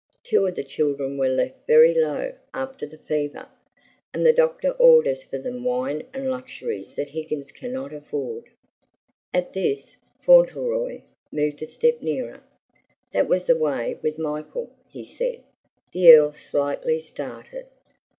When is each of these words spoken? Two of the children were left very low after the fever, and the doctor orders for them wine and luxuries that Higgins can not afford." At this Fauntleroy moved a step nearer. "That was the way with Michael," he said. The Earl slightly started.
Two 0.23 0.47
of 0.47 0.55
the 0.55 0.63
children 0.63 1.15
were 1.15 1.27
left 1.27 1.57
very 1.67 1.93
low 1.93 2.33
after 2.55 2.87
the 2.87 2.97
fever, 2.97 3.47
and 4.15 4.25
the 4.25 4.33
doctor 4.33 4.71
orders 4.71 5.21
for 5.21 5.37
them 5.37 5.63
wine 5.63 6.01
and 6.11 6.31
luxuries 6.31 6.95
that 6.95 7.09
Higgins 7.09 7.51
can 7.51 7.71
not 7.71 7.93
afford." 7.93 8.45
At 9.31 9.53
this 9.53 9.97
Fauntleroy 10.21 11.01
moved 11.31 11.61
a 11.61 11.67
step 11.67 12.01
nearer. 12.01 12.41
"That 13.11 13.27
was 13.29 13.45
the 13.45 13.55
way 13.55 13.99
with 14.01 14.17
Michael," 14.17 14.71
he 14.89 15.03
said. 15.05 15.43
The 15.91 16.11
Earl 16.13 16.31
slightly 16.31 16.99
started. 16.99 17.67